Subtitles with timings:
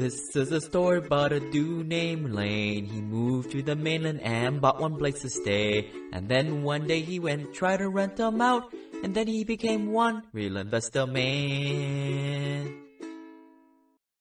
[0.00, 2.86] This is a story about a dude named Lane.
[2.86, 5.90] He moved to the mainland and bought one place to stay.
[6.14, 8.72] And then one day he went try to rent them out.
[9.04, 12.80] And then he became one real investor man.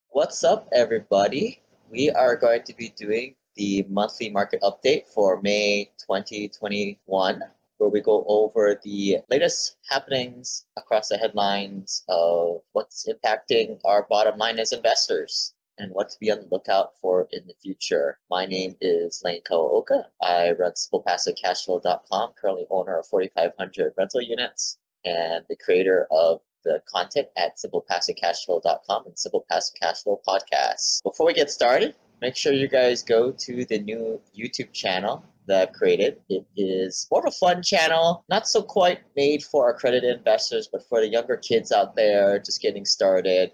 [0.10, 1.62] What's up, everybody?
[1.90, 7.42] We are going to be doing the monthly market update for May 2021,
[7.78, 14.38] where we go over the latest happenings across the headlines of what's impacting our bottom
[14.38, 18.20] line as investors and what to be on the lookout for in the future.
[18.30, 20.04] My name is Lane Kawaoka.
[20.22, 27.28] I run SimplePassiveCashflow.com, currently owner of 4,500 rental units and the creator of the content
[27.38, 31.02] at simplepassivecashflow.com and Simple Passive Cashflow podcast.
[31.04, 35.70] Before we get started, make sure you guys go to the new YouTube channel that
[35.70, 36.18] I've created.
[36.28, 40.88] It is more of a fun channel, not so quite made for accredited investors, but
[40.88, 43.54] for the younger kids out there just getting started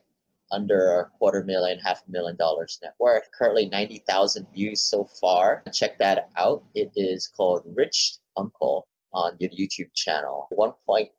[0.52, 3.30] under a quarter million, half a million dollars net worth.
[3.38, 5.64] Currently 90,000 views so far.
[5.74, 6.64] Check that out.
[6.74, 10.48] It is called Rich Uncle on your YouTube channel.
[10.52, 11.10] 1.9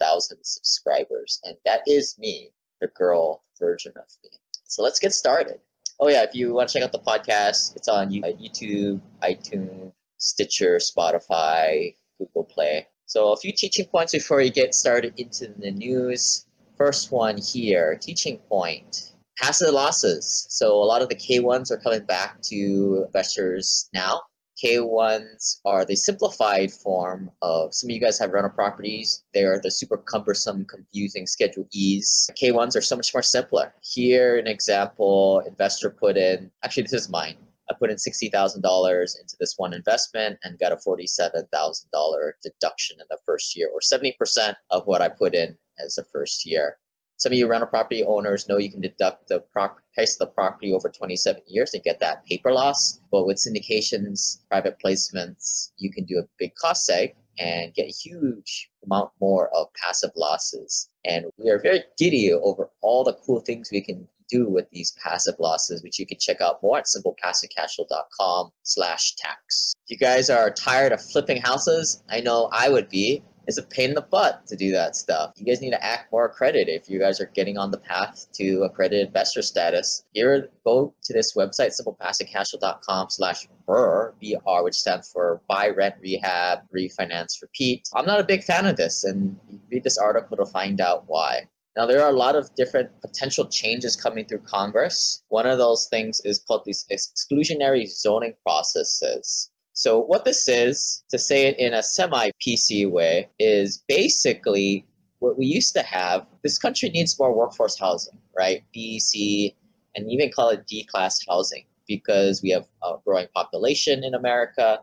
[0.00, 1.40] thousand subscribers.
[1.44, 4.30] And that is me, the girl version of me.
[4.64, 5.60] So let's get started.
[6.00, 10.78] Oh, yeah, if you want to check out the podcast, it's on YouTube, iTunes, Stitcher,
[10.78, 12.88] Spotify, Google Play.
[13.06, 16.46] So, a few teaching points before you get started into the news.
[16.76, 20.46] First one here teaching point passive losses.
[20.50, 24.22] So, a lot of the K1s are coming back to investors now.
[24.62, 29.24] K1s are the simplified form of some of you guys have rental properties.
[29.34, 32.30] They are the super cumbersome, confusing Schedule E's.
[32.40, 33.74] K1s are so much more simpler.
[33.82, 37.36] Here, an example investor put in, actually, this is mine.
[37.70, 43.18] I put in $60,000 into this one investment and got a $47,000 deduction in the
[43.24, 46.78] first year, or 70% of what I put in as the first year.
[47.16, 50.72] Some of you rental property owners know you can deduct the price of the property
[50.72, 53.00] over 27 years and get that paper loss.
[53.10, 57.92] But with syndications, private placements, you can do a big cost seg and get a
[57.92, 60.88] huge amount more of passive losses.
[61.04, 64.92] And we are very giddy over all the cool things we can do with these
[65.02, 69.74] passive losses, which you can check out more at simplepassivecashflow.com slash tax.
[69.86, 73.62] If you guys are tired of flipping houses, I know I would be it's a
[73.62, 75.32] pain in the butt to do that stuff.
[75.36, 78.26] You guys need to act more accredited if you guys are getting on the path
[78.34, 80.04] to accredited investor status.
[80.12, 86.60] Here, go to this website, simplepassivecashflow.com slash BRR, BR, which stands for buy, rent, rehab,
[86.74, 87.88] refinance, repeat.
[87.94, 89.38] I'm not a big fan of this, and
[89.70, 91.48] read this article to find out why.
[91.76, 95.24] Now, there are a lot of different potential changes coming through Congress.
[95.28, 99.50] One of those things is called these exclusionary zoning processes.
[99.74, 104.86] So what this is, to say it in a semi-PC way, is basically
[105.18, 106.26] what we used to have.
[106.42, 108.62] This country needs more workforce housing, right?
[108.72, 109.56] B, C,
[109.96, 114.78] and even call it D-class housing because we have a growing population in America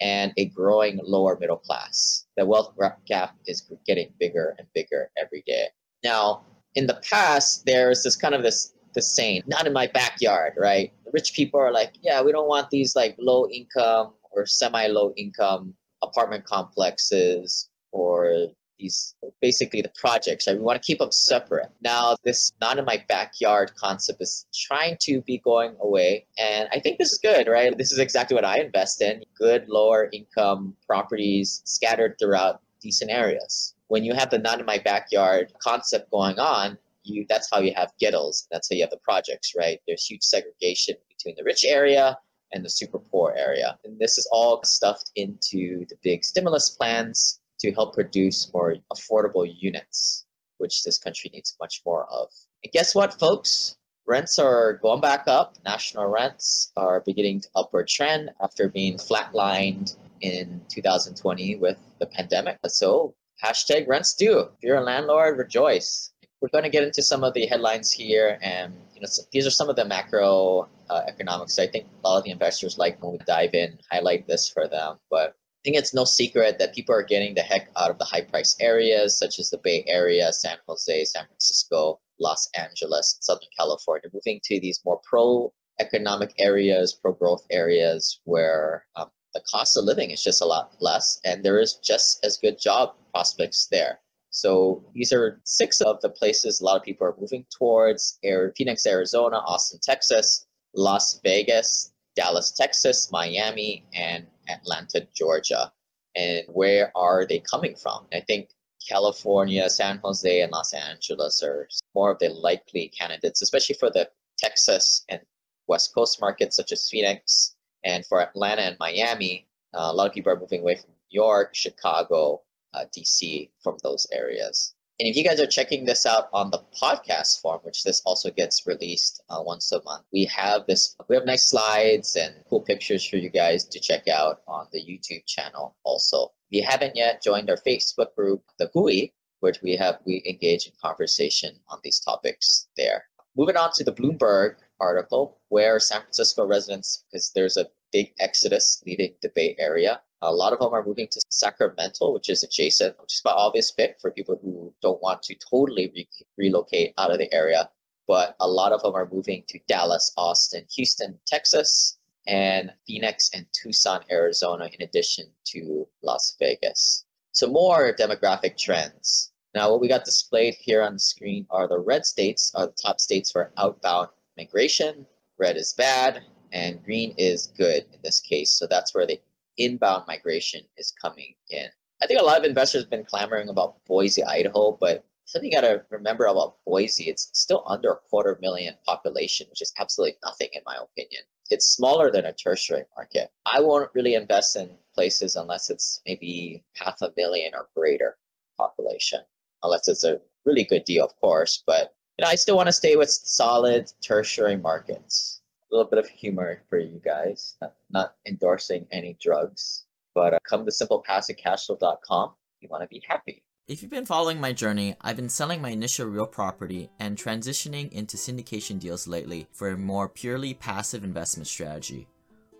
[0.00, 2.26] and a growing lower middle class.
[2.36, 2.74] The wealth
[3.06, 5.68] gap is getting bigger and bigger every day.
[6.02, 6.44] Now,
[6.74, 10.92] in the past, there's this kind of this the saying, not in my backyard, right?
[11.12, 15.74] Rich people are like, yeah, we don't want these like low income or semi-low income
[16.02, 18.48] apartment complexes or
[18.78, 20.56] these basically the projects right?
[20.56, 21.70] We want to keep them separate.
[21.82, 26.80] Now this not in my backyard concept is trying to be going away and i
[26.80, 27.76] think this is good right?
[27.76, 33.74] This is exactly what i invest in good lower income properties scattered throughout decent areas
[33.86, 37.72] when you have the not in my backyard concept going on you that's how you
[37.74, 39.78] have ghettos that's how you have the projects right?
[39.86, 42.18] There's huge segregation between the rich area
[42.52, 43.78] and the super poor area.
[43.84, 49.50] And this is all stuffed into the big stimulus plans to help produce more affordable
[49.58, 50.26] units,
[50.58, 52.28] which this country needs much more of.
[52.64, 53.76] And guess what, folks?
[54.06, 55.56] Rents are going back up.
[55.64, 62.58] National rents are beginning to upward trend after being flatlined in 2020 with the pandemic.
[62.66, 64.40] So hashtag rents due.
[64.40, 66.11] If you're a landlord, rejoice.
[66.42, 69.50] We're going to get into some of the headlines here, and you know, these are
[69.50, 71.56] some of the macro uh, economics.
[71.56, 74.66] I think a lot of the investors like when we dive in, highlight this for
[74.66, 74.96] them.
[75.08, 78.04] But I think it's no secret that people are getting the heck out of the
[78.04, 83.48] high price areas, such as the Bay Area, San Jose, San Francisco, Los Angeles, Southern
[83.56, 89.76] California, moving to these more pro economic areas, pro growth areas where um, the cost
[89.76, 93.68] of living is just a lot less and there is just as good job prospects
[93.70, 94.00] there.
[94.32, 98.18] So these are six of the places a lot of people are moving towards
[98.56, 105.70] Phoenix, Arizona, Austin, Texas, Las Vegas, Dallas, Texas, Miami, and Atlanta, Georgia.
[106.16, 108.06] And where are they coming from?
[108.10, 108.48] I think
[108.88, 114.10] California, San Jose, and Los Angeles are more of the likely candidates, especially for the
[114.38, 115.20] Texas and
[115.66, 117.54] West Coast markets such as Phoenix.
[117.84, 121.20] And for Atlanta and Miami, uh, a lot of people are moving away from New
[121.20, 122.42] York, Chicago,
[122.74, 124.74] uh, DC, from those areas.
[125.00, 128.30] And if you guys are checking this out on the podcast form, which this also
[128.30, 130.94] gets released uh, once a month, we have this.
[131.08, 134.80] We have nice slides and cool pictures for you guys to check out on the
[134.80, 135.76] YouTube channel.
[135.82, 139.08] Also, if you haven't yet joined our Facebook group, the Hui,
[139.40, 143.06] which we have we engage in conversation on these topics there.
[143.34, 148.82] Moving on to the Bloomberg article, where San Francisco residents, because there's a big exodus
[148.86, 150.00] leaving the Bay Area.
[150.24, 153.72] A lot of them are moving to Sacramento, which is adjacent, which is an obvious
[153.72, 156.08] pick for people who don't want to totally re-
[156.38, 157.68] relocate out of the area.
[158.06, 161.98] But a lot of them are moving to Dallas, Austin, Houston, Texas,
[162.28, 167.04] and Phoenix and Tucson, Arizona, in addition to Las Vegas.
[167.32, 169.32] So more demographic trends.
[169.54, 172.76] Now, what we got displayed here on the screen are the red states, are the
[172.80, 175.04] top states for outbound migration.
[175.38, 176.22] Red is bad,
[176.52, 178.52] and green is good in this case.
[178.52, 179.20] So that's where the
[179.58, 181.66] inbound migration is coming in.
[182.02, 185.56] I think a lot of investors have been clamoring about Boise, Idaho, but something you
[185.56, 190.16] got to remember about Boise, it's still under a quarter million population, which is absolutely
[190.24, 191.22] nothing in my opinion.
[191.50, 193.30] It's smaller than a tertiary market.
[193.46, 198.16] I won't really invest in places unless it's maybe half a million or greater
[198.58, 199.20] population
[199.62, 201.62] unless it's a really good deal, of course.
[201.66, 205.41] But you know, I still want to stay with solid tertiary markets.
[205.72, 207.56] Little bit of humor for you guys.
[207.90, 209.84] Not, endorsing any drugs,
[210.14, 213.42] but uh, come to simplepassivecashflow.com you want to be happy.
[213.68, 217.90] If you've been following my journey, I've been selling my initial real property and transitioning
[217.92, 222.08] into syndication deals lately for a more purely passive investment strategy.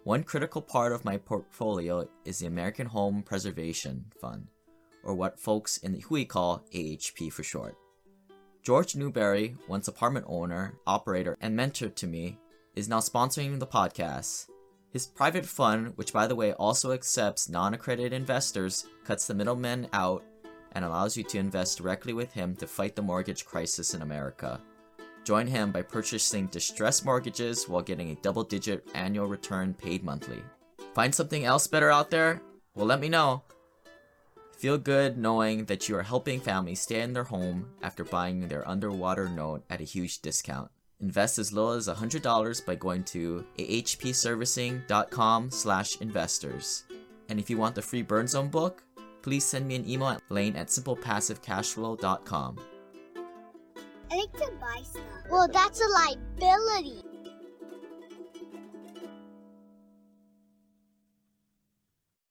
[0.05, 4.49] One critical part of my portfolio is the American Home Preservation Fund
[5.05, 7.77] or what folks in the Hui call AHP for short.
[8.63, 12.39] George Newberry, once apartment owner, operator, and mentor to me,
[12.75, 14.49] is now sponsoring the podcast.
[14.91, 19.89] His private fund, which by the way also accepts non accredited investors, cuts the middlemen
[19.93, 20.23] out
[20.73, 24.61] and allows you to invest directly with him to fight the mortgage crisis in America.
[25.25, 30.43] Join him by purchasing distressed mortgages while getting a double digit annual return paid monthly.
[30.95, 32.43] Find something else better out there?
[32.75, 33.43] Well, let me know.
[34.59, 38.69] Feel good knowing that you are helping families stay in their home after buying their
[38.69, 40.71] underwater note at a huge discount.
[41.03, 46.85] Invest as little as $100 by going to ahpservicing.com slash investors.
[47.29, 48.85] And if you want the free Burn Zone book,
[49.21, 52.61] please send me an email at lane at simplepassivecashflow.com.
[54.11, 55.03] I like to buy stuff.
[55.29, 57.03] Well, that's a liability.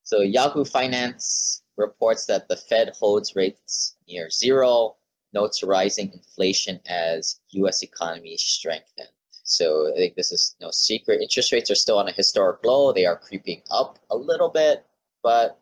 [0.04, 4.96] So Yahoo Finance reports that the Fed holds rates near zero,
[5.34, 7.84] notes rising inflation as U.S.
[7.84, 9.10] economy strengthens.
[9.44, 11.22] So I think this is no secret.
[11.22, 12.94] Interest rates are still on a historic low.
[12.94, 14.86] They are creeping up a little bit,
[15.24, 15.60] but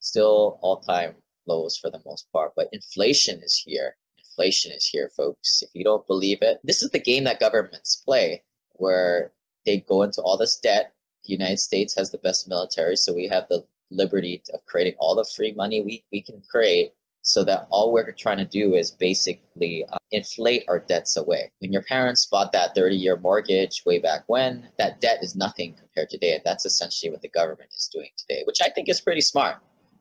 [0.00, 1.14] still all-time
[1.46, 2.52] lows for the most part.
[2.56, 3.96] But inflation is here.
[4.18, 5.62] Inflation is here, folks.
[5.62, 8.42] If you don't believe it, this is the game that governments play,
[8.74, 9.32] where
[9.64, 10.92] they go into all this debt.
[11.24, 15.14] The United States has the best military, so we have the liberty of creating all
[15.14, 18.90] the free money we, we can create so that all we're trying to do is
[18.90, 21.50] basically uh, inflate our debts away.
[21.58, 25.74] When your parents bought that 30 year mortgage way back when, that debt is nothing
[25.74, 26.34] compared to today.
[26.34, 29.56] And that's essentially what the government is doing today, which I think is pretty smart.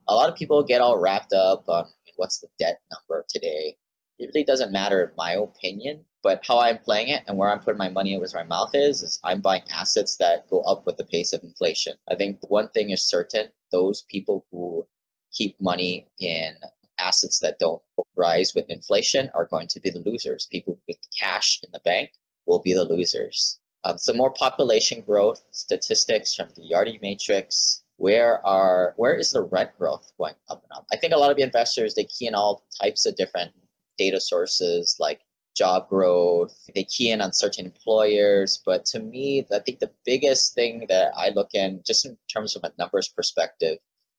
[0.08, 1.86] A lot of people get all wrapped up on
[2.16, 3.76] what's the debt number today.
[4.18, 6.04] It really doesn't matter, in my opinion.
[6.22, 9.04] But how I'm playing it and where I'm putting my money where my mouth is,
[9.04, 11.94] is I'm buying assets that go up with the pace of inflation.
[12.10, 14.86] I think one thing is certain those people who
[15.32, 16.56] keep money in
[17.00, 17.82] assets that don't
[18.16, 20.48] rise with inflation are going to be the losers.
[20.52, 22.12] People with cash in the bank
[22.46, 23.60] will be the losers.
[23.84, 27.84] Um, some more population growth statistics from the Yardi matrix.
[27.98, 30.86] Where are where is the rent growth going up and up?
[30.92, 33.52] I think a lot of the investors they key in all types of different
[33.98, 35.22] data sources like
[35.56, 36.58] job growth.
[36.74, 38.62] They key in on certain employers.
[38.66, 42.56] But to me, I think the biggest thing that I look in, just in terms
[42.56, 43.78] of a numbers perspective,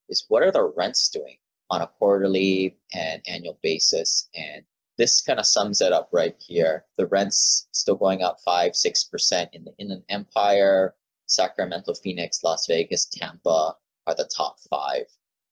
[0.09, 1.37] is what are the rents doing
[1.71, 4.29] on a quarterly and annual basis?
[4.35, 4.65] And
[4.99, 6.85] this kind of sums it up right here.
[6.99, 10.95] The rents still going up five, six percent in the Inland Empire,
[11.27, 15.07] Sacramento, Phoenix, Las Vegas, Tampa are the top five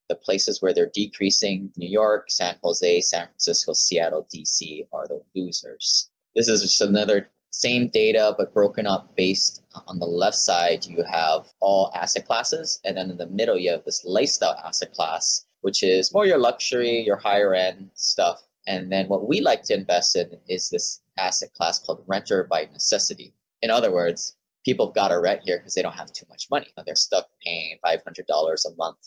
[0.08, 5.20] the places where they're decreasing New York, San Jose, San Francisco, Seattle, DC are the
[5.36, 6.10] losers.
[6.34, 11.02] This is just another same data but broken up based on the left side you
[11.02, 15.46] have all asset classes and then in the middle you have this lifestyle asset class
[15.62, 18.42] which is more your luxury your higher end stuff.
[18.66, 22.68] And then what we like to invest in is this asset class called renter by
[22.72, 23.34] necessity.
[23.62, 26.48] In other words, people have got to rent here because they don't have too much
[26.50, 26.68] money.
[26.84, 28.98] They're stuck paying $500 a month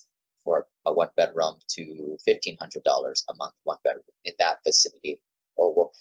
[0.43, 5.21] for a one bedroom to $1,500 a month, one bedroom in that vicinity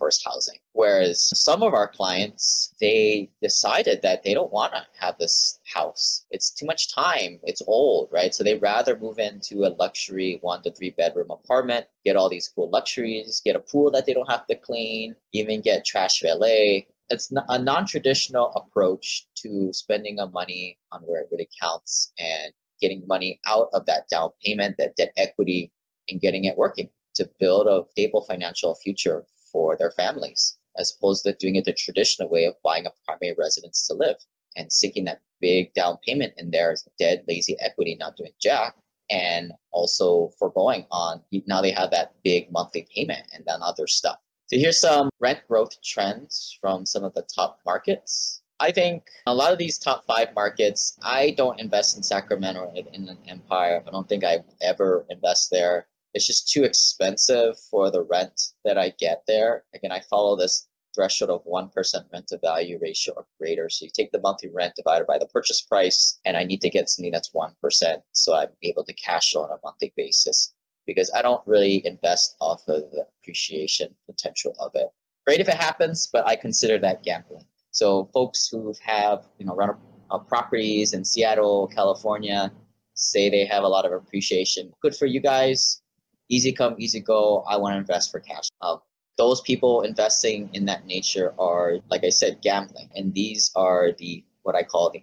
[0.00, 0.58] workforce housing.
[0.72, 6.24] Whereas some of our clients, they decided that they don't want to have this house.
[6.30, 7.38] It's too much time.
[7.42, 8.34] It's old, right?
[8.34, 12.48] So they'd rather move into a luxury one to three bedroom apartment, get all these
[12.48, 16.86] cool luxuries, get a pool that they don't have to clean, even get trash valet.
[17.10, 23.02] It's a non-traditional approach to spending a money on where it really counts and getting
[23.06, 25.72] money out of that down payment, that debt equity,
[26.08, 31.24] and getting it working to build a stable financial future for their families, as opposed
[31.24, 34.16] to doing it the traditional way of buying a primary residence to live
[34.56, 38.74] and sinking that big down payment in there is dead, lazy equity, not doing jack.
[39.10, 44.18] And also foregoing on now they have that big monthly payment and then other stuff.
[44.46, 48.42] So here's some rent growth trends from some of the top markets.
[48.60, 53.18] I think a lot of these top five markets, I don't invest in Sacramento Inland
[53.26, 53.82] Empire.
[53.84, 58.78] I don't think I ever invest there it's just too expensive for the rent that
[58.78, 59.64] I get there.
[59.74, 61.72] Again, I follow this threshold of 1%
[62.12, 63.68] rent to value ratio or greater.
[63.68, 66.70] So you take the monthly rent divided by the purchase price, and I need to
[66.70, 68.02] get something that's 1%.
[68.12, 70.52] So I'm able to cash on a monthly basis
[70.86, 74.88] because I don't really invest off of the appreciation potential of it.
[75.26, 77.44] Great if it happens, but I consider that gambling.
[77.70, 79.76] So folks who have, you know, run
[80.10, 82.50] uh, properties in Seattle, California,
[82.94, 84.72] say they have a lot of appreciation.
[84.82, 85.82] Good for you guys
[86.30, 87.44] easy come, easy go.
[87.48, 88.48] I want to invest for cash.
[88.62, 88.76] Uh,
[89.18, 92.88] those people investing in that nature are, like I said, gambling.
[92.94, 95.02] And these are the what I call the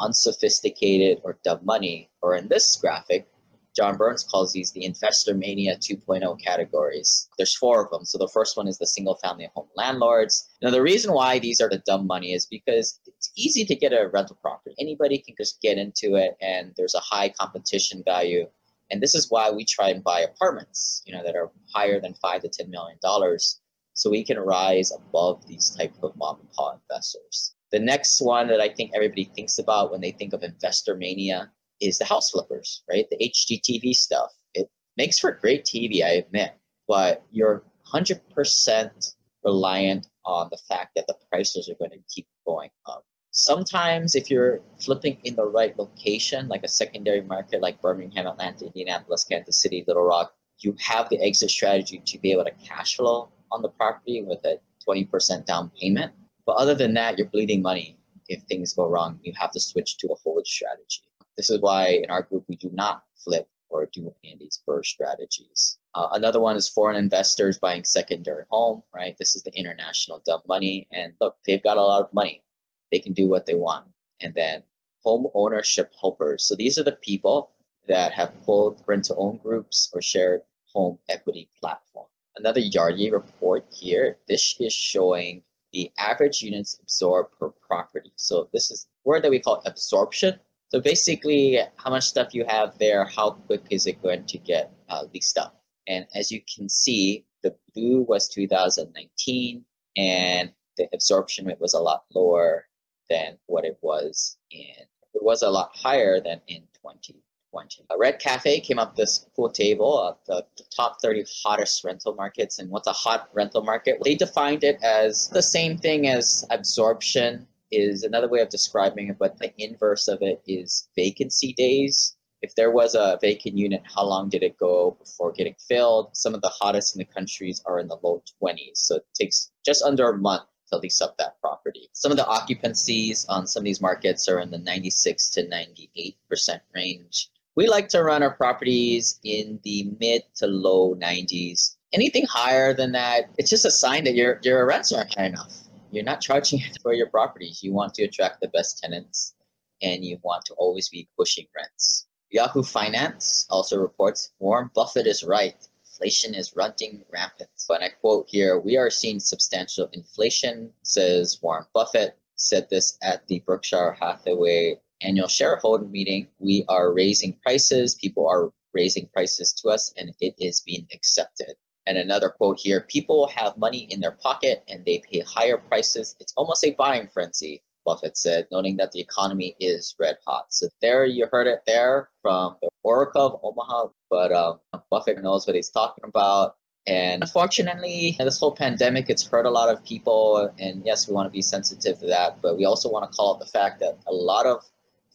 [0.00, 3.28] unsophisticated or dumb money, or in this graphic,
[3.76, 7.28] John Burns calls these the investor mania 2.0 categories.
[7.36, 8.04] There's four of them.
[8.04, 10.48] So the first one is the single family home landlords.
[10.62, 13.92] Now, the reason why these are the dumb money is because it's easy to get
[13.92, 14.74] a rental property.
[14.80, 18.48] Anybody can just get into it, and there's a high competition value.
[18.90, 22.14] And this is why we try and buy apartments, you know, that are higher than
[22.14, 23.60] five to ten million dollars,
[23.94, 27.54] so we can rise above these type of mom and pop investors.
[27.70, 31.50] The next one that I think everybody thinks about when they think of investor mania
[31.80, 33.06] is the house flippers, right?
[33.10, 34.30] The HGTV stuff.
[34.54, 36.54] It makes for great TV, I admit,
[36.86, 39.14] but you're 100%
[39.44, 43.04] reliant on the fact that the prices are going to keep going up.
[43.40, 48.66] Sometimes, if you're flipping in the right location, like a secondary market like Birmingham, Atlanta,
[48.66, 52.96] Indianapolis, Kansas City, Little Rock, you have the exit strategy to be able to cash
[52.96, 56.12] flow on the property with a 20% down payment.
[56.46, 57.96] But other than that, you're bleeding money.
[58.26, 61.02] If things go wrong, you have to switch to a hold strategy.
[61.36, 65.78] This is why in our group we do not flip or do any BRRRR strategies.
[65.94, 69.14] Uh, another one is foreign investors buying secondary home, right?
[69.16, 70.88] This is the international dumb money.
[70.90, 72.42] And look, they've got a lot of money
[72.90, 73.86] they can do what they want.
[74.20, 74.62] And then
[75.02, 76.44] home ownership helpers.
[76.44, 77.52] So these are the people
[77.86, 80.42] that have pulled rent to own groups or shared
[80.72, 82.06] home equity platform.
[82.36, 84.18] Another Yardi report here.
[84.28, 85.42] This is showing
[85.72, 88.12] the average units absorbed per property.
[88.16, 90.38] So this is word that we call absorption.
[90.68, 94.72] So basically, how much stuff you have there, how quick is it going to get
[94.88, 95.62] uh, leased up?
[95.86, 99.64] And as you can see, the blue was 2019,
[99.96, 102.66] and the absorption rate was a lot lower
[103.08, 107.86] than what it was in, it was a lot higher than in 2020.
[107.90, 112.58] A RentCafe came up this cool table of the, the top 30 hottest rental markets.
[112.58, 113.98] And what's a hot rental market?
[114.04, 119.18] They defined it as the same thing as absorption is another way of describing it,
[119.18, 122.16] but the inverse of it is vacancy days.
[122.40, 126.16] If there was a vacant unit, how long did it go before getting filled?
[126.16, 128.76] Some of the hottest in the countries are in the low 20s.
[128.76, 131.88] So it takes just under a month to lease up that property.
[131.92, 136.60] Some of the occupancies on some of these markets are in the 96 to 98%
[136.74, 137.30] range.
[137.56, 141.76] We like to run our properties in the mid to low 90s.
[141.92, 145.52] Anything higher than that, it's just a sign that your, your rents aren't high enough.
[145.90, 147.62] You're not charging for your properties.
[147.62, 149.34] You want to attract the best tenants
[149.82, 152.06] and you want to always be pushing rents.
[152.30, 155.67] Yahoo Finance also reports Warren Buffett is right
[155.98, 157.50] inflation is running rampant.
[157.68, 162.16] And I quote here, we are seeing substantial inflation, says Warren Buffett.
[162.36, 166.28] Said this at the Berkshire Hathaway annual shareholder meeting.
[166.38, 167.96] We are raising prices.
[167.96, 171.56] People are raising prices to us, and it is being accepted.
[171.88, 176.14] And another quote here people have money in their pocket and they pay higher prices.
[176.20, 177.62] It's almost a buying frenzy.
[177.84, 180.46] Buffett said, noting that the economy is red hot.
[180.50, 183.88] So there you heard it there from the Oracle of Omaha.
[184.10, 186.56] But um, Buffett knows what he's talking about.
[186.86, 190.50] And unfortunately, this whole pandemic, it's hurt a lot of people.
[190.58, 193.34] And yes, we want to be sensitive to that, but we also want to call
[193.34, 194.64] out the fact that a lot of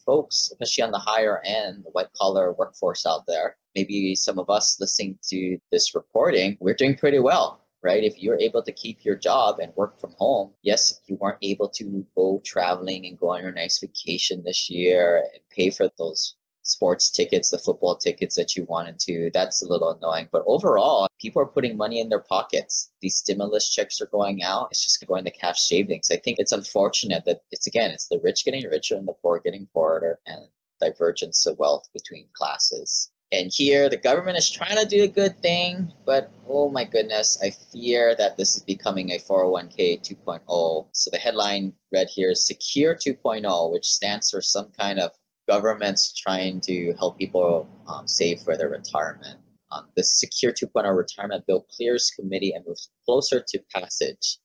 [0.06, 4.48] folks, especially on the higher end, the white collar workforce out there, maybe some of
[4.50, 8.02] us listening to this reporting, we're doing pretty well right?
[8.02, 11.68] If you're able to keep your job and work from home, yes, you weren't able
[11.68, 16.34] to go traveling and go on your nice vacation this year and pay for those
[16.64, 19.30] sports tickets, the football tickets that you wanted to.
[19.32, 20.28] That's a little annoying.
[20.32, 22.90] But overall, people are putting money in their pockets.
[23.00, 24.68] These stimulus checks are going out.
[24.70, 26.10] It's just going to cash savings.
[26.10, 29.40] I think it's unfortunate that it's again, it's the rich getting richer and the poor
[29.40, 30.46] getting poorer and
[30.80, 33.10] divergence of wealth between classes.
[33.32, 37.38] And here, the government is trying to do a good thing, but oh my goodness,
[37.42, 40.86] I fear that this is becoming a 401k 2.0.
[40.92, 45.10] So the headline read here is Secure 2.0, which stands for some kind of
[45.48, 49.38] governments trying to help people um, save for their retirement.
[49.72, 54.38] Um, the Secure 2.0 retirement bill clears committee and moves closer to passage.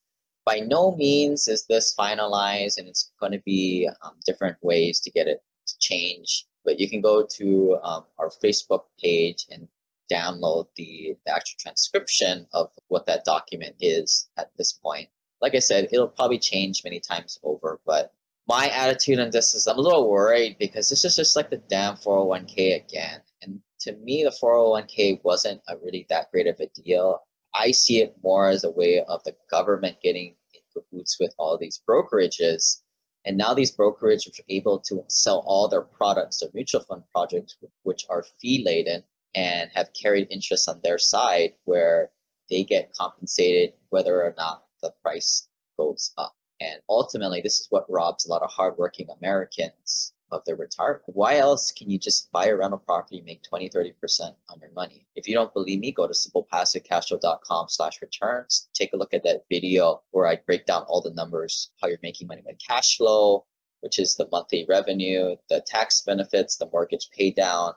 [0.46, 5.12] By no means is this finalized, and it's going to be um, different ways to
[5.12, 9.68] get it to change but you can go to um, our Facebook page and
[10.12, 15.10] download the, the actual transcription of what that document is at this point.
[15.42, 18.14] Like I said, it'll probably change many times over, but
[18.50, 21.62] my attitude on this is I'm a little worried because this is just like the
[21.70, 23.22] damn 401k again.
[23.44, 27.22] And to me, the 401k wasn't a really that great of a deal.
[27.54, 31.58] I see it more as a way of the government getting in cahoots with all
[31.58, 32.82] these brokerages
[33.26, 37.58] and now these brokerages are able to sell all their products, their mutual fund projects,
[37.84, 39.04] which are fee laden
[39.36, 42.12] and have carried interest on their side where
[42.50, 46.34] they get compensated whether or not the price goes up.
[46.62, 51.04] And ultimately, this is what robs a lot of hardworking Americans of their retirement.
[51.08, 55.06] Why else can you just buy a rental property, make 20, 30% on your money?
[55.16, 58.70] If you don't believe me, go to simplepassivecashflow.com slash returns.
[58.74, 61.98] Take a look at that video where I break down all the numbers, how you're
[62.04, 63.46] making money with cash flow,
[63.82, 67.74] which is the monthly revenue, the tax benefits, the mortgage pay down,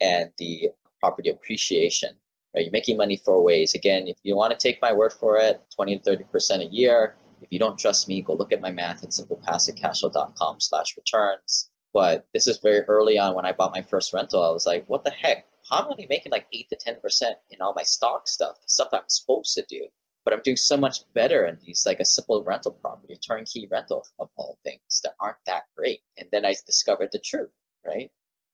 [0.00, 0.70] and the
[1.00, 2.10] property appreciation.
[2.54, 2.64] Right?
[2.64, 3.74] You're making money four ways.
[3.74, 7.16] Again, if you want to take my word for it, 20 to 30% a year.
[7.42, 11.70] If you don't trust me, go look at my math at simplepassivecashflow.com slash returns.
[11.92, 14.42] But this is very early on when I bought my first rental.
[14.42, 15.46] I was like, what the heck?
[15.70, 18.88] How am I only making like 8 to 10% in all my stock stuff, stuff
[18.92, 19.86] I'm supposed to do?
[20.24, 23.68] But I'm doing so much better in these, like a simple rental property, a turnkey
[23.70, 26.00] rental of all things that aren't that great.
[26.18, 27.52] And then I discovered the truth,
[27.86, 28.10] right?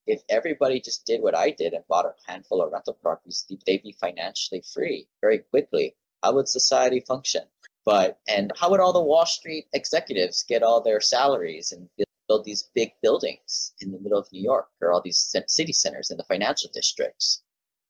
[0.07, 3.83] If everybody just did what I did and bought a handful of rental properties, they'd
[3.83, 5.97] be financially free very quickly.
[6.23, 7.45] How would society function?
[7.85, 11.88] But, and how would all the Wall Street executives get all their salaries and
[12.29, 16.11] build these big buildings in the middle of New York or all these city centers
[16.11, 17.43] in the financial districts.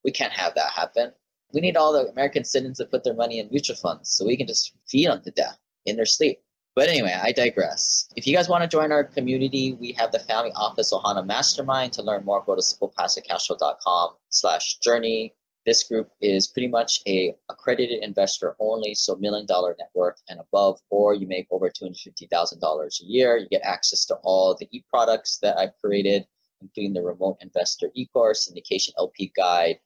[0.02, 1.12] We can't have that happen.
[1.52, 4.36] We need all the American citizens to put their money in mutual funds so we
[4.36, 6.40] can just feed them to death in their sleep.
[6.74, 8.08] But anyway, I digress.
[8.16, 11.92] If you guys want to join our community, we have the Family Office Ohana Mastermind.
[11.94, 15.34] To learn more, go to simplepassivecashflow.com slash journey.
[15.66, 20.40] This group is pretty much a accredited investor only, so million dollar net worth and
[20.40, 23.36] above, or you make over $250,000 a year.
[23.36, 26.26] You get access to all the e-products that I've created,
[26.62, 29.78] including the remote investor e-course, syndication LP guide,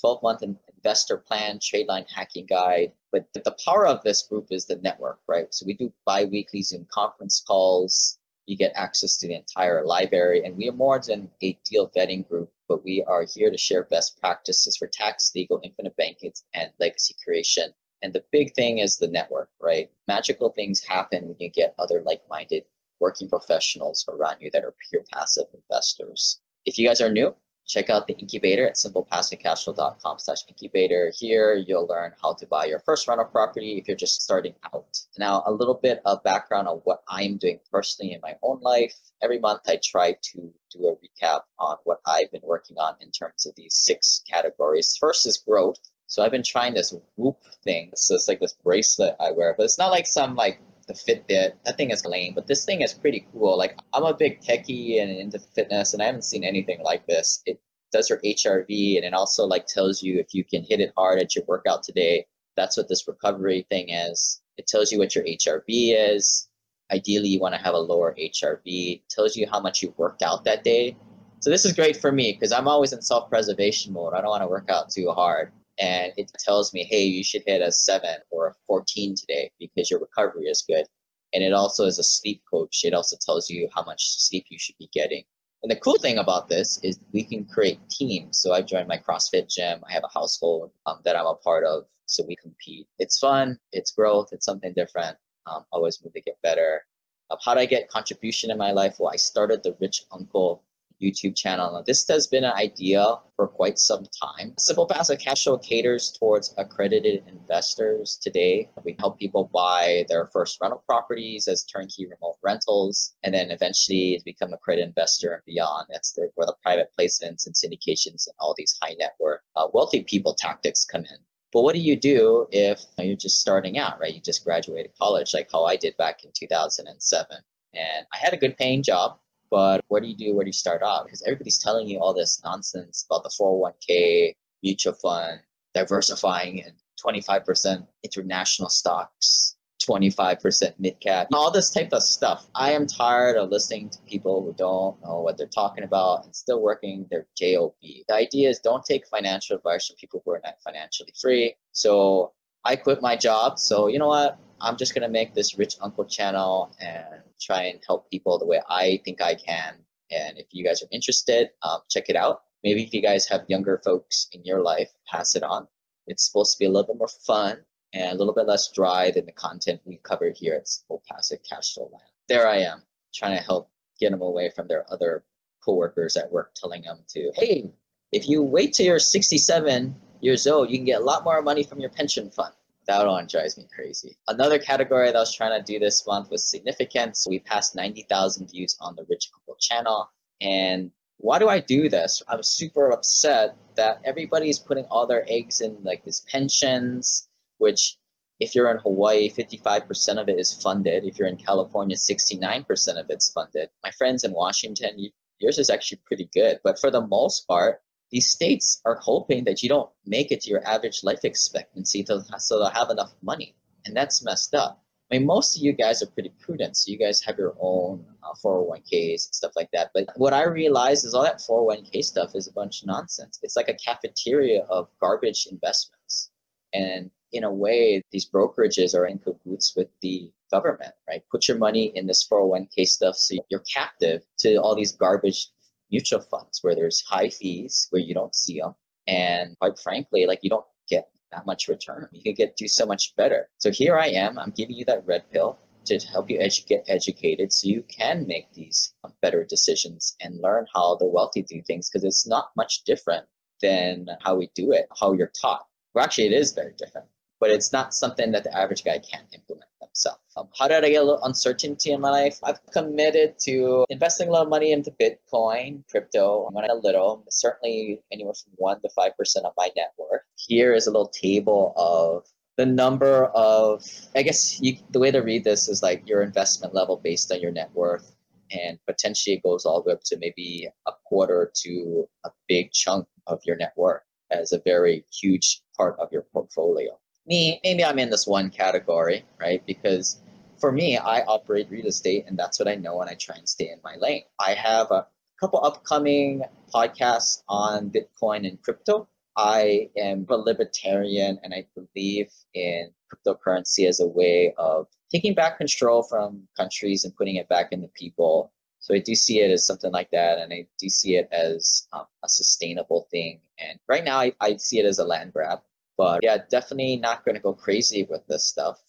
[0.00, 0.42] 12 month
[0.76, 2.92] investor plan, trade line hacking guide.
[3.12, 5.52] But the power of this group is the network, right?
[5.52, 8.17] So we do bi-weekly Zoom conference calls.
[8.48, 12.28] You get access to the entire library, and we are more than a deal vetting
[12.28, 16.70] group but we are here to share best practices for tax, legal, infinite banking, and
[16.78, 17.72] legacy creation.
[18.02, 19.90] And the big thing is the network, right?
[20.06, 22.64] Magical things happen when you get other like minded
[23.00, 26.40] working professionals around you that are pure passive investors.
[26.66, 27.34] If you guys are new,
[27.68, 31.12] check out the incubator at simplepassivecashflow.com slash incubator.
[31.16, 34.98] Here you'll learn how to buy your first rental property if you're just starting out.
[35.18, 38.94] Now, a little bit of background on what I'm doing personally in my own life.
[39.22, 43.10] Every month I try to do a recap on what I've been working on in
[43.10, 44.96] terms of these six categories.
[44.98, 45.78] First is growth.
[46.06, 47.90] So I've been trying this Whoop thing.
[47.94, 51.52] So it's like this bracelet I wear, but it's not like some like the Fitbit.
[51.64, 53.56] That thing is lame, but this thing is pretty cool.
[53.56, 57.42] Like I'm a big techie and into fitness, and I haven't seen anything like this.
[57.46, 57.60] It
[57.92, 61.20] does your HRV, and it also like tells you if you can hit it hard
[61.20, 62.26] at your workout today.
[62.56, 64.40] That's what this recovery thing is.
[64.56, 66.48] It tells you what your HRV is.
[66.90, 68.96] Ideally, you want to have a lower HRV.
[68.96, 70.96] It tells you how much you worked out that day.
[71.40, 74.14] So this is great for me because I'm always in self-preservation mode.
[74.14, 77.42] I don't want to work out too hard and it tells me, hey, you should
[77.46, 80.86] hit a seven or a 14 today because your recovery is good.
[81.32, 82.84] And it also is a sleep coach.
[82.84, 85.24] It also tells you how much sleep you should be getting.
[85.62, 88.38] And the cool thing about this is we can create teams.
[88.38, 89.82] So I've joined my CrossFit gym.
[89.88, 91.84] I have a household um, that I'm a part of.
[92.06, 92.86] So we compete.
[92.98, 93.58] It's fun.
[93.72, 94.28] It's growth.
[94.32, 95.16] It's something different.
[95.46, 96.82] Um, always move to get better.
[97.30, 98.96] Um, how do I get contribution in my life?
[98.98, 100.64] Well, I started the Rich Uncle
[101.02, 101.72] YouTube channel.
[101.72, 104.54] Now, this has been an idea for quite some time.
[104.58, 108.70] Simple Passive Cash Flow caters towards accredited investors today.
[108.84, 114.20] We help people buy their first rental properties as turnkey remote rentals, and then eventually
[114.24, 115.86] become a accredited investor and beyond.
[115.90, 119.68] That's the, where the private placements and syndications and all these high net worth, uh,
[119.72, 121.18] wealthy people tactics come in.
[121.52, 124.14] But what do you do if you're just starting out, right?
[124.14, 127.36] You just graduated college, like how I did back in 2007.
[127.74, 129.18] And I had a good paying job,
[129.50, 130.34] but what do you do?
[130.34, 131.04] Where do you start off?
[131.04, 135.40] Because everybody's telling you all this nonsense about the 401k, mutual fund,
[135.74, 139.56] diversifying, and 25% international stocks,
[139.88, 142.46] 25% mid cap, all this type of stuff.
[142.54, 146.34] I am tired of listening to people who don't know what they're talking about and
[146.34, 147.72] still working their job.
[147.80, 151.54] The idea is don't take financial advice from people who are not financially free.
[151.72, 152.32] So
[152.64, 153.58] I quit my job.
[153.58, 154.38] So you know what?
[154.60, 158.60] I'm just gonna make this rich uncle channel and try and help people the way
[158.68, 159.74] I think I can.
[160.10, 162.42] And if you guys are interested, um, check it out.
[162.64, 165.68] Maybe if you guys have younger folks in your life, pass it on.
[166.06, 167.58] It's supposed to be a little bit more fun
[167.92, 171.38] and a little bit less dry than the content we covered here at Simple Passive
[171.48, 172.04] Cash Flow Land.
[172.28, 172.82] There I am,
[173.14, 175.24] trying to help get them away from their other
[175.64, 177.70] coworkers at work, telling them to, hey,
[178.12, 181.62] if you wait till you're 67 years old, you can get a lot more money
[181.62, 182.54] from your pension fund.
[182.88, 184.16] That one drives me crazy.
[184.28, 187.26] Another category that I was trying to do this month was significance.
[187.28, 190.10] We passed 90,000 views on the Rich Uncle channel.
[190.40, 192.22] And why do I do this?
[192.28, 197.98] I'm super upset that everybody's putting all their eggs in like these pensions, which
[198.40, 201.04] if you're in Hawaii, 55% of it is funded.
[201.04, 203.68] If you're in California, 69% of it's funded.
[203.84, 206.60] My friends in Washington, yours is actually pretty good.
[206.64, 210.50] But for the most part, these states are hoping that you don't make it to
[210.50, 213.54] your average life expectancy to, so they'll have enough money.
[213.84, 214.82] And that's messed up.
[215.10, 218.04] I mean, most of you guys are pretty prudent, so you guys have your own
[218.22, 219.90] uh, 401ks and stuff like that.
[219.94, 223.38] But what I realize is all that 401k stuff is a bunch of nonsense.
[223.42, 226.30] It's like a cafeteria of garbage investments.
[226.74, 231.22] And in a way, these brokerages are in cahoots with the government, right?
[231.30, 235.48] Put your money in this 401k stuff so you're captive to all these garbage
[235.90, 238.74] mutual funds where there's high fees where you don't see them.
[239.06, 242.08] And quite frankly, like you don't get that much return.
[242.12, 243.48] You can get do so much better.
[243.58, 244.38] So here I am.
[244.38, 248.26] I'm giving you that red pill to help you edu- get educated so you can
[248.26, 252.50] make these um, better decisions and learn how the wealthy do things because it's not
[252.56, 253.26] much different
[253.62, 255.66] than how we do it, how you're taught.
[255.94, 257.06] Well, actually, it is very different,
[257.40, 260.20] but it's not something that the average guy can't implement themselves.
[260.36, 262.38] Um, how did I get a little uncertainty in my life?
[262.42, 266.46] I've committed to investing a lot of money into Bitcoin, crypto.
[266.46, 270.22] I'm going a little, certainly anywhere from 1% to 5% of my net worth.
[270.36, 273.84] Here is a little table of the number of,
[274.16, 277.40] I guess you, the way to read this is like your investment level based on
[277.40, 278.14] your net worth.
[278.50, 282.72] And potentially it goes all the way up to maybe a quarter to a big
[282.72, 286.98] chunk of your net worth as a very huge part of your portfolio
[287.28, 289.62] me, maybe I'm in this one category, right?
[289.66, 290.20] Because
[290.58, 293.48] for me, I operate real estate and that's what I know and I try and
[293.48, 294.22] stay in my lane.
[294.40, 295.06] I have a
[295.40, 296.42] couple upcoming
[296.74, 299.08] podcasts on Bitcoin and crypto.
[299.36, 305.58] I am a libertarian and I believe in cryptocurrency as a way of taking back
[305.58, 308.52] control from countries and putting it back in the people.
[308.80, 311.88] So I do see it as something like that, and I do see it as
[311.92, 313.40] um, a sustainable thing.
[313.58, 315.60] And right now, I, I see it as a land grab.
[315.98, 318.80] But yeah, definitely not going to go crazy with this stuff.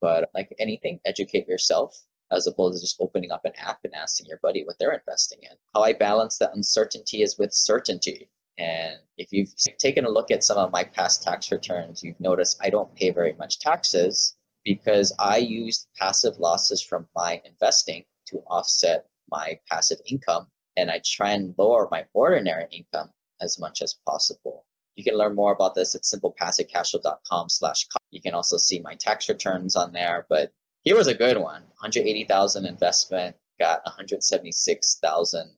[0.00, 1.98] But like anything, educate yourself
[2.30, 5.38] as opposed to just opening up an app and asking your buddy what they're investing
[5.42, 5.56] in.
[5.74, 8.28] How I balance that uncertainty is with certainty.
[8.58, 12.58] And if you've taken a look at some of my past tax returns, you've noticed
[12.60, 18.42] I don't pay very much taxes because I use passive losses from my investing to
[18.50, 20.48] offset my passive income.
[20.76, 24.66] And I try and lower my ordinary income as much as possible.
[24.98, 29.28] You can learn more about this at simplepassivecashflow.com slash You can also see my tax
[29.28, 30.26] returns on there.
[30.28, 30.50] But
[30.82, 31.62] here was a good one.
[31.78, 35.50] 180,000 investment, got 176,000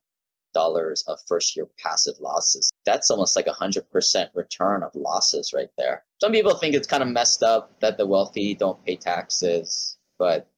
[0.52, 2.70] dollars of first year passive losses.
[2.84, 6.04] That's almost like a hundred percent return of losses right there.
[6.20, 10.48] Some people think it's kind of messed up that the wealthy don't pay taxes, but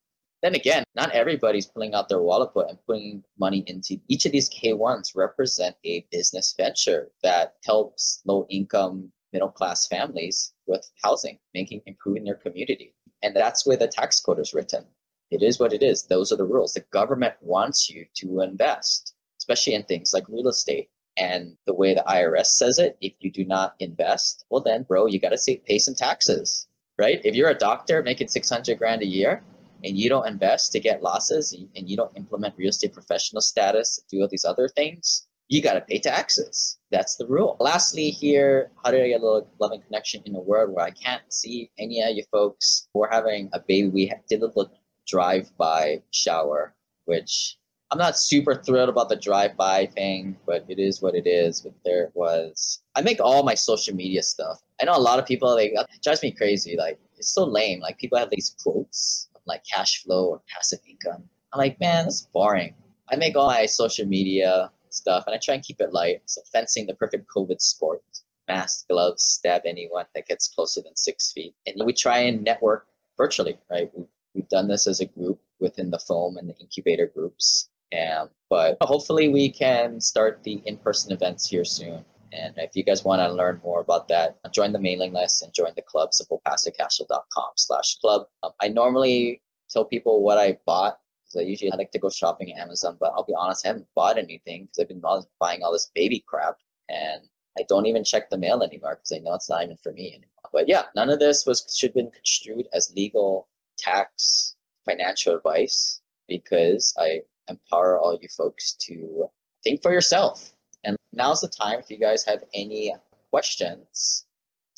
[0.42, 4.50] then again, not everybody's pulling out their wallet and putting money into each of these
[4.50, 11.80] K1s represent a business venture that helps low income middle class families with housing, making
[11.86, 12.94] improving their community.
[13.22, 14.84] And that's where the tax code is written.
[15.30, 16.02] It is what it is.
[16.02, 16.74] Those are the rules.
[16.74, 19.14] The government wants you to invest.
[19.38, 20.88] especially in things like real estate.
[21.18, 25.06] And the way the IRS says it, if you do not invest, well, then, bro,
[25.06, 27.20] you got to pay some taxes, right?
[27.24, 29.42] If you're a doctor making 600 grand a year
[29.84, 34.00] and you don't invest to get losses and you don't implement real estate professional status,
[34.10, 36.78] do all these other things, you got to pay taxes.
[36.90, 37.56] That's the rule.
[37.60, 40.90] Lastly, here, how do I get a little loving connection in a world where I
[40.90, 42.88] can't see any of you folks?
[42.94, 43.88] We're having a baby.
[43.88, 44.72] We did a little
[45.06, 47.58] drive by shower, which
[47.90, 51.60] I'm not super thrilled about the drive-by thing, but it is what it is.
[51.60, 54.62] But there it was, I make all my social media stuff.
[54.80, 56.76] I know a lot of people like it drives me crazy.
[56.78, 57.80] Like it's so lame.
[57.80, 61.24] Like people have these quotes like cash flow or passive income.
[61.52, 62.74] I'm like, man, that's boring.
[63.10, 66.22] I make all my social media stuff and I try and keep it light.
[66.26, 68.02] So fencing, the perfect COVID sport.
[68.48, 71.54] Mask, gloves, stab anyone that gets closer than six feet.
[71.66, 73.90] And we try and network virtually, right?
[74.34, 78.76] We've done this as a group within the foam and the incubator groups um, but
[78.82, 82.04] hopefully we can start the in-person events here soon.
[82.32, 85.52] And if you guys want to learn more about that, join the mailing list and
[85.52, 88.26] join the club, simplepassivecashflow.com slash club.
[88.42, 90.98] Um, I normally tell people what I bought
[91.36, 93.86] I usually I like to go shopping at Amazon, but I'll be honest, I haven't
[93.94, 95.02] bought anything because I've been
[95.38, 96.56] buying all this baby crap
[96.88, 97.22] and
[97.58, 100.08] I don't even check the mail anymore because I know it's not even for me
[100.08, 100.28] anymore.
[100.52, 106.00] But yeah, none of this was should have been construed as legal, tax, financial advice
[106.28, 109.26] because I empower all you folks to
[109.64, 110.52] think for yourself.
[110.84, 112.94] And now's the time if you guys have any
[113.30, 114.24] questions,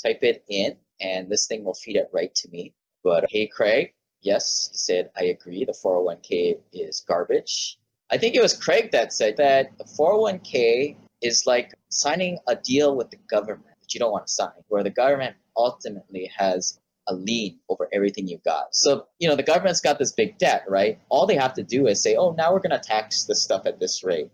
[0.02, 2.72] type it in and this thing will feed it right to me.
[3.02, 5.64] But hey, Craig, yes, he said, I agree.
[5.64, 7.78] The 401k is garbage.
[8.10, 12.96] I think it was Craig that said that the 401k is like signing a deal
[12.96, 17.14] with the government that you don't want to sign, where the government ultimately has a
[17.14, 18.74] lien over everything you've got.
[18.74, 20.98] So, you know, the government's got this big debt, right?
[21.08, 23.66] All they have to do is say, oh, now we're going to tax this stuff
[23.66, 24.30] at this rate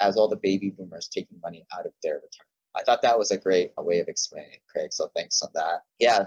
[0.00, 2.50] as all the baby boomers taking money out of their retirement.
[2.76, 4.92] I thought that was a great way of explaining it, Craig.
[4.92, 5.82] So thanks on that.
[5.98, 6.26] Yeah,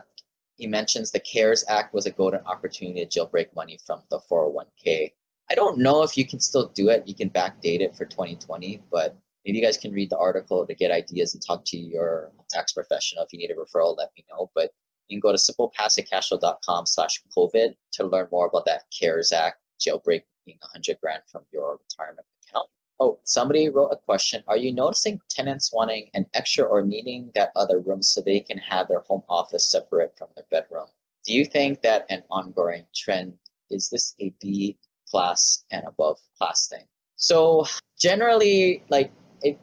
[0.56, 5.12] he mentions the CARES Act was a golden opportunity to jailbreak money from the 401k.
[5.50, 7.08] I don't know if you can still do it.
[7.08, 10.74] You can backdate it for 2020, but maybe you guys can read the article to
[10.74, 13.24] get ideas and talk to your tax professional.
[13.24, 14.52] If you need a referral, let me know.
[14.56, 14.72] But
[15.08, 20.24] you can go to simplepassivecashflow.com slash COVID to learn more about that CARES Act jailbreak
[20.46, 22.26] being 100 grand from your retirement.
[23.04, 24.46] Oh, somebody wrote a question.
[24.48, 28.58] Are you noticing tenants wanting an extra or needing that other room so they can
[28.60, 30.88] have their home office separate from their bedroom?
[31.26, 33.34] Do you think that an ongoing trend
[33.70, 34.78] is this a B
[35.10, 36.86] class and above class thing?
[37.18, 37.66] So
[38.00, 39.12] generally, like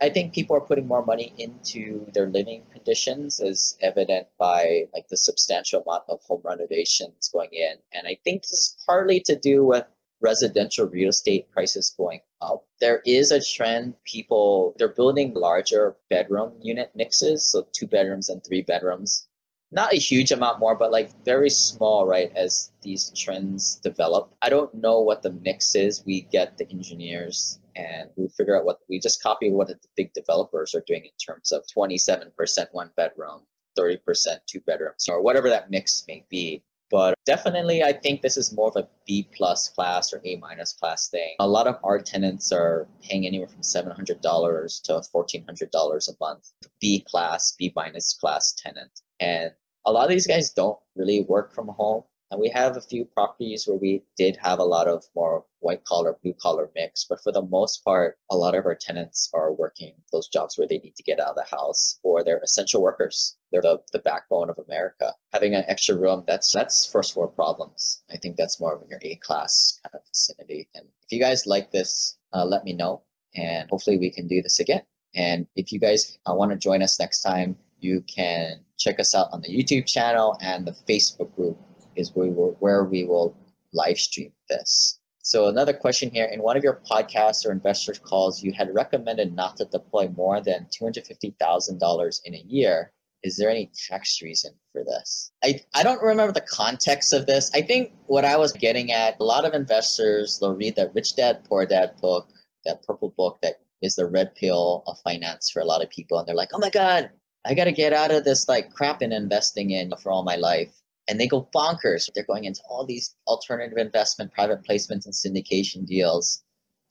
[0.02, 5.08] I think people are putting more money into their living conditions, as evident by like
[5.08, 7.76] the substantial amount of home renovations going in.
[7.94, 9.86] And I think this is partly to do with
[10.20, 12.64] residential real estate prices going up.
[12.80, 18.42] There is a trend, people, they're building larger bedroom unit mixes, so two bedrooms and
[18.44, 19.26] three bedrooms.
[19.72, 24.34] Not a huge amount more, but like very small, right, as these trends develop.
[24.42, 26.04] I don't know what the mix is.
[26.04, 30.12] We get the engineers and we figure out what we just copy what the big
[30.12, 32.32] developers are doing in terms of 27%
[32.72, 33.42] one bedroom
[33.78, 33.98] 30%
[34.46, 38.68] two bedrooms or whatever that mix may be but definitely i think this is more
[38.68, 41.34] of a b plus class or a minus class thing.
[41.40, 46.52] A lot of our tenants are paying anywhere from $700 to $1400 a month.
[46.80, 48.90] B class b minus class tenant.
[49.18, 49.50] And
[49.86, 53.04] a lot of these guys don't really work from home and we have a few
[53.04, 57.20] properties where we did have a lot of more white collar, blue collar mix, but
[57.22, 60.78] for the most part, a lot of our tenants are working those jobs where they
[60.78, 63.36] need to get out of the house or they're essential workers.
[63.50, 65.12] They're the, the backbone of America.
[65.32, 68.02] Having an extra room, that's that's first world problems.
[68.12, 70.68] I think that's more of your A class kind of vicinity.
[70.74, 73.02] And if you guys like this, uh, let me know.
[73.34, 74.82] And hopefully we can do this again.
[75.14, 79.14] And if you guys uh, want to join us next time, you can check us
[79.14, 81.58] out on the YouTube channel and the Facebook group
[82.00, 83.36] is where we will, where we will
[83.72, 84.98] live stream this.
[85.22, 89.34] So another question here, in one of your podcasts or investor calls, you had recommended
[89.34, 92.92] not to deploy more than $250,000 in a year.
[93.22, 95.30] Is there any tax reason for this?
[95.44, 97.50] I, I don't remember the context of this.
[97.54, 101.16] I think what I was getting at, a lot of investors, they'll read that Rich
[101.16, 102.30] Dad, Poor Dad book,
[102.64, 106.18] that purple book that is the red pill of finance for a lot of people.
[106.18, 107.10] And they're like, oh my God,
[107.44, 110.36] I got to get out of this like crap in investing in for all my
[110.36, 110.79] life
[111.10, 112.08] and they go bonkers.
[112.14, 116.42] They're going into all these alternative investment, private placements, and syndication deals.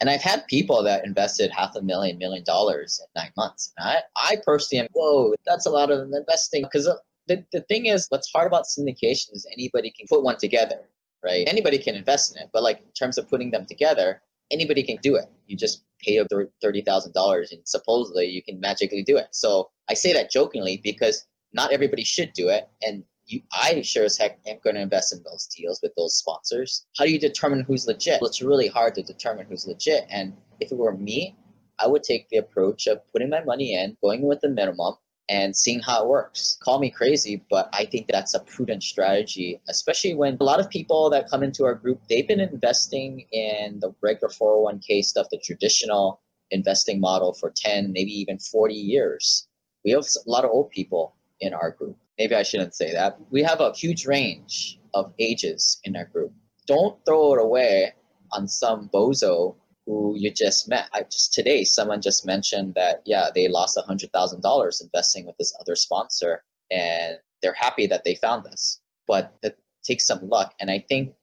[0.01, 3.71] And I've had people that invested half a million, million dollars in nine months.
[3.77, 6.63] And I, I personally am, whoa, that's a lot of investing.
[6.63, 6.89] Because
[7.27, 10.81] the, the thing is, what's hard about syndication is anybody can put one together,
[11.23, 11.47] right?
[11.47, 12.49] Anybody can invest in it.
[12.51, 15.25] But like in terms of putting them together, anybody can do it.
[15.47, 19.27] You just pay you $30,000 and supposedly you can magically do it.
[19.31, 22.67] So I say that jokingly because not everybody should do it.
[22.81, 26.15] And you, I sure as heck am going to invest in those deals with those
[26.15, 26.85] sponsors.
[26.97, 28.21] How do you determine who's legit?
[28.21, 30.05] Well, it's really hard to determine who's legit.
[30.09, 31.35] And if it were me,
[31.79, 34.95] I would take the approach of putting my money in, going with the minimum,
[35.29, 36.57] and seeing how it works.
[36.61, 40.69] Call me crazy, but I think that's a prudent strategy, especially when a lot of
[40.69, 45.37] people that come into our group, they've been investing in the regular 401k stuff, the
[45.37, 46.19] traditional
[46.51, 49.47] investing model for 10, maybe even 40 years.
[49.85, 51.97] We have a lot of old people in our group.
[52.17, 53.17] Maybe I shouldn't say that.
[53.29, 56.33] We have a huge range of ages in our group.
[56.67, 57.93] Don't throw it away
[58.31, 60.87] on some bozo who you just met.
[60.93, 65.25] I just today someone just mentioned that yeah they lost a hundred thousand dollars investing
[65.25, 70.27] with this other sponsor and they're happy that they found us, but it takes some
[70.29, 70.53] luck.
[70.59, 71.13] And I think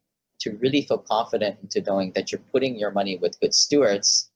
[0.40, 4.30] to really feel confident into knowing that you're putting your money with good stewards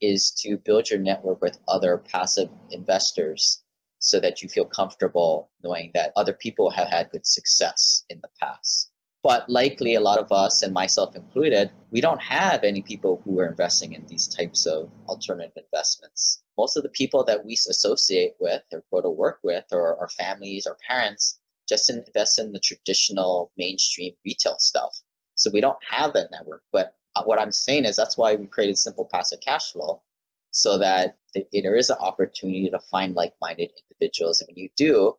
[0.00, 3.62] is to build your network with other passive investors
[3.98, 8.28] so that you feel comfortable knowing that other people have had good success in the
[8.40, 8.90] past.
[9.22, 13.40] But likely, a lot of us, and myself included, we don't have any people who
[13.40, 16.44] are investing in these types of alternative investments.
[16.56, 20.08] Most of the people that we associate with or go to work with, or our
[20.10, 24.96] families or parents, just invest in the traditional mainstream retail stuff.
[25.34, 26.62] So we don't have that network.
[26.72, 30.02] But uh, what I'm saying is that's why we created Simple Passive Cash Flow
[30.56, 31.18] so that
[31.52, 34.40] there is an opportunity to find like-minded individuals.
[34.40, 35.14] And when you do,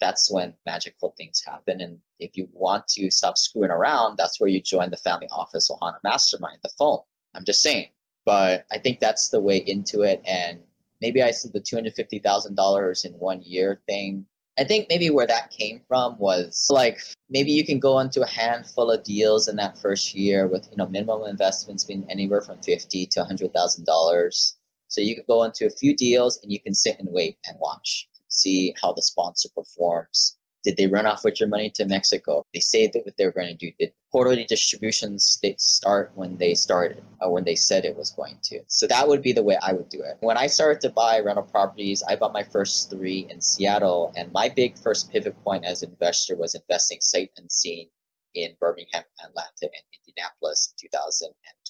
[0.00, 1.80] that's when magical things happen.
[1.80, 5.68] And if you want to stop screwing around, that's where you join the family office
[5.70, 7.00] Ohana Mastermind, the phone.
[7.34, 7.88] I'm just saying.
[8.24, 10.22] But I think that's the way into it.
[10.24, 10.60] And
[11.00, 14.24] maybe I said the $250,000 in one year thing.
[14.56, 18.28] I think maybe where that came from was like maybe you can go into a
[18.28, 22.62] handful of deals in that first year with you know minimum investments being anywhere from
[22.62, 24.55] fifty to hundred thousand dollars
[24.88, 27.56] so you can go into a few deals and you can sit and wait and
[27.60, 30.36] watch, see how the sponsor performs.
[30.64, 32.44] Did they run off with your money to Mexico?
[32.52, 33.72] They say that what they were going to do.
[33.78, 38.60] Did quarterly distributions start when they started or when they said it was going to?
[38.66, 40.16] So that would be the way I would do it.
[40.20, 44.12] When I started to buy rental properties, I bought my first three in Seattle.
[44.16, 47.88] And my big first pivot point as an investor was investing sight unseen
[48.34, 50.88] in Birmingham, Atlanta, and Indianapolis in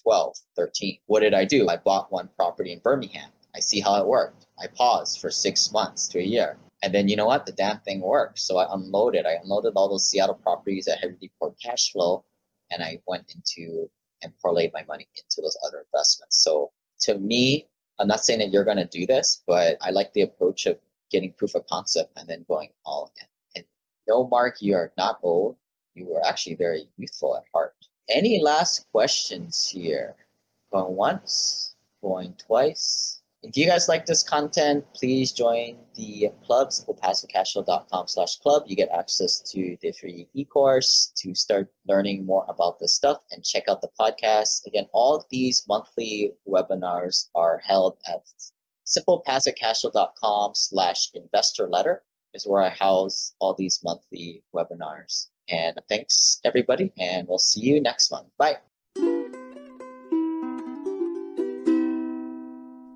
[0.06, 0.98] 2012, 13.
[1.06, 1.68] What did I do?
[1.68, 3.30] I bought one property in Birmingham.
[3.54, 4.46] I see how it worked.
[4.60, 6.58] I paused for six months to a year.
[6.82, 7.46] And then you know what?
[7.46, 8.38] The damn thing worked.
[8.38, 9.26] So I unloaded.
[9.26, 12.24] I unloaded all those Seattle properties that had really poor cash flow,
[12.70, 13.90] and I went into
[14.22, 16.42] and parlayed my money into those other investments.
[16.42, 17.66] So to me,
[17.98, 20.78] I'm not saying that you're going to do this, but I like the approach of
[21.10, 23.26] getting proof of concept and then going all in.
[23.56, 23.64] And
[24.08, 25.56] no, Mark, you are not old
[25.96, 27.74] you were actually very youthful at heart.
[28.08, 30.14] Any last questions here?
[30.72, 33.20] Going once, going twice.
[33.42, 38.62] If you guys like this content, please join the club, simplepassivecashflow.com slash club.
[38.66, 43.44] You get access to the free e-course to start learning more about this stuff and
[43.44, 44.66] check out the podcast.
[44.66, 48.22] Again, all these monthly webinars are held at
[48.86, 52.02] simplepassivecashflow.com slash investor letter
[52.34, 55.28] is where I house all these monthly webinars.
[55.48, 58.28] And thanks, everybody, and we'll see you next month.
[58.38, 58.56] Bye.